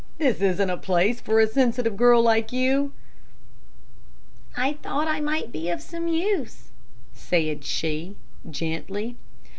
This 0.17 0.41
isn't 0.41 0.69
a 0.71 0.77
place 0.77 1.21
for 1.21 1.39
a 1.39 1.45
sensitive 1.45 1.95
girl 1.95 2.23
like 2.23 2.51
you." 2.51 2.91
"I 4.57 4.73
thought 4.81 5.07
I 5.07 5.19
might 5.21 5.51
be 5.51 5.69
of 5.69 5.79
some 5.79 6.07
use," 6.07 6.69
said 7.13 7.63
she, 7.63 8.15
gently. 8.49 9.15